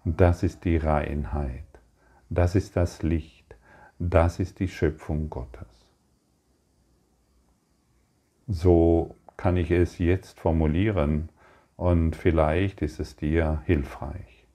Und 0.04 0.22
das 0.22 0.44
ist 0.44 0.66
die 0.66 0.78
Reinheit. 0.78 1.64
Das 2.30 2.56
ist 2.56 2.76
das 2.76 3.04
Licht. 3.04 3.56
Das 4.00 4.40
ist 4.40 4.60
die 4.60 4.68
Schöpfung 4.68 5.30
Gottes. 5.30 5.68
So 8.48 9.16
kann 9.38 9.58
ich 9.58 9.72
es 9.72 9.98
jetzt 9.98 10.40
formulieren 10.40 11.30
und 11.78 12.16
vielleicht 12.16 12.82
ist 12.82 13.00
es 13.00 13.16
dir 13.16 13.62
hilfreich. 13.66 14.46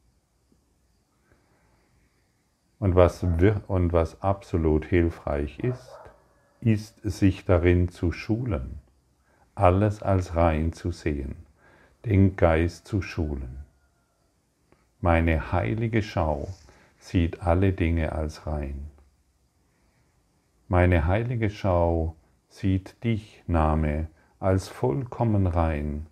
Und 2.79 2.95
was, 2.95 3.23
und 3.23 3.93
was 3.93 4.23
absolut 4.23 4.87
hilfreich 4.87 5.59
ist, 5.59 5.99
ist 6.61 7.01
sich 7.03 7.45
darin 7.45 7.89
zu 7.89 8.11
schulen, 8.11 8.81
alles 9.55 10.03
als 10.03 10.35
rein 10.35 10.73
zu 10.73 10.91
sehen, 10.91 11.37
den 12.05 12.37
Geist 12.37 12.87
zu 12.87 13.03
schulen. 13.03 13.65
Meine 15.01 15.53
heilige 15.53 16.03
Schau 16.03 16.49
sieht 17.01 17.41
alle 17.41 17.73
Dinge 17.73 18.13
als 18.13 18.47
rein. 18.47 18.91
Meine 20.69 21.07
heilige 21.07 21.51
Schau 21.51 22.15
sieht 22.49 23.03
dich, 23.03 23.43
Name, 23.49 24.09
als 24.39 24.69
vollkommen 24.69 25.47
rein, 25.47 26.07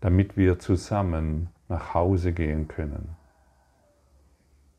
damit 0.00 0.36
wir 0.36 0.58
zusammen 0.58 1.50
nach 1.68 1.94
Hause 1.94 2.32
gehen 2.32 2.66
können. 2.66 3.16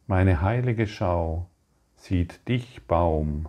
Meine 0.08 0.42
heilige 0.42 0.88
Schau 0.88 1.48
sieht 1.96 2.48
dich, 2.48 2.86
Baum, 2.88 3.48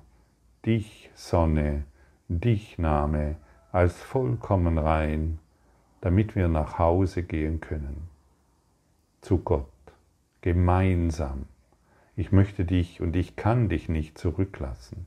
dich 0.65 1.11
Sonne, 1.15 1.85
dich 2.29 2.79
Name 2.79 3.37
als 3.73 4.01
vollkommen 4.01 4.79
rein, 4.79 5.39
damit 6.01 6.37
wir 6.37 6.49
nach 6.49 6.79
Hause 6.79 7.23
gehen 7.23 7.61
können. 7.61 8.09
Zu 9.21 9.39
Gott, 9.39 9.67
gemeinsam. 10.41 11.47
Ich 12.19 12.33
möchte 12.33 12.65
dich 12.65 13.03
und 13.03 13.15
ich 13.15 13.37
kann 13.37 13.69
dich 13.69 13.91
nicht 13.91 14.17
zurücklassen. 14.17 15.07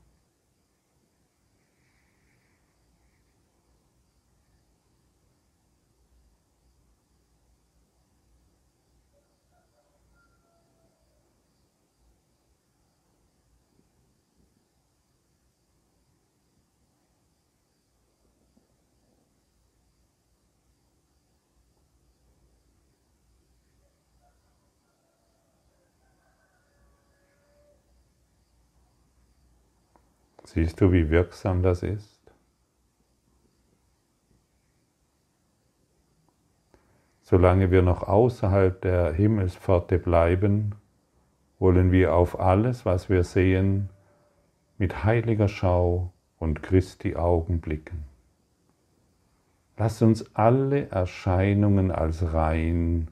Siehst 30.51 30.81
du, 30.81 30.91
wie 30.91 31.11
wirksam 31.11 31.61
das 31.61 31.83
ist? 31.83 32.19
Solange 37.21 37.69
wir 37.69 37.83
noch 37.83 38.01
außerhalb 38.01 38.81
der 38.81 39.13
Himmelspforte 39.13 39.99
bleiben, 39.99 40.73
wollen 41.59 41.91
wir 41.91 42.15
auf 42.15 42.39
alles, 42.39 42.83
was 42.83 43.09
wir 43.09 43.23
sehen, 43.23 43.89
mit 44.79 45.03
heiliger 45.03 45.47
Schau 45.47 46.13
und 46.39 46.63
Christi 46.63 47.15
Augen 47.15 47.61
blicken. 47.61 48.05
Lass 49.77 50.01
uns 50.01 50.35
alle 50.35 50.89
Erscheinungen 50.89 51.91
als 51.91 52.33
rein 52.33 53.11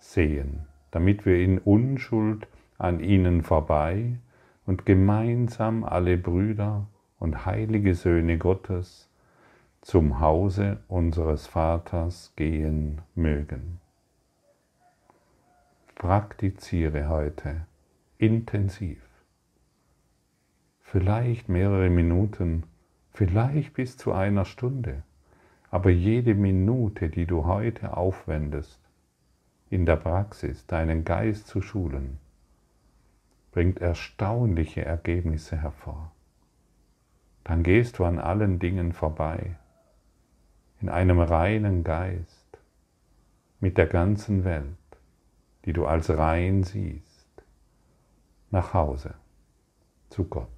sehen, 0.00 0.66
damit 0.90 1.26
wir 1.26 1.36
in 1.36 1.58
Unschuld 1.60 2.48
an 2.76 2.98
ihnen 2.98 3.42
vorbei 3.42 4.18
und 4.66 4.86
gemeinsam 4.86 5.84
alle 5.84 6.16
Brüder 6.16 6.86
und 7.18 7.46
heilige 7.46 7.94
Söhne 7.94 8.38
Gottes 8.38 9.08
zum 9.80 10.20
Hause 10.20 10.78
unseres 10.88 11.46
Vaters 11.46 12.32
gehen 12.36 13.02
mögen. 13.14 13.80
Praktiziere 15.96 17.08
heute 17.08 17.66
intensiv, 18.18 19.02
vielleicht 20.80 21.48
mehrere 21.48 21.90
Minuten, 21.90 22.64
vielleicht 23.12 23.74
bis 23.74 23.96
zu 23.96 24.12
einer 24.12 24.44
Stunde, 24.44 25.02
aber 25.70 25.90
jede 25.90 26.34
Minute, 26.34 27.08
die 27.08 27.26
du 27.26 27.44
heute 27.46 27.96
aufwendest, 27.96 28.80
in 29.70 29.86
der 29.86 29.96
Praxis 29.96 30.66
deinen 30.66 31.04
Geist 31.04 31.46
zu 31.46 31.62
schulen, 31.62 32.18
bringt 33.52 33.80
erstaunliche 33.80 34.84
Ergebnisse 34.84 35.56
hervor. 35.58 36.10
Dann 37.44 37.62
gehst 37.62 37.98
du 37.98 38.04
an 38.04 38.18
allen 38.18 38.58
Dingen 38.58 38.92
vorbei 38.92 39.56
in 40.80 40.88
einem 40.88 41.20
reinen 41.20 41.84
Geist 41.84 42.58
mit 43.60 43.78
der 43.78 43.86
ganzen 43.86 44.44
Welt, 44.44 44.66
die 45.64 45.72
du 45.72 45.86
als 45.86 46.10
rein 46.10 46.64
siehst, 46.64 47.44
nach 48.50 48.74
Hause 48.74 49.14
zu 50.10 50.24
Gott. 50.24 50.48